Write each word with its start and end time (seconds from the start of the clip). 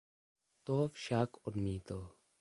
To 0.63 0.87
však 0.89 1.37
odmítl. 1.47 2.13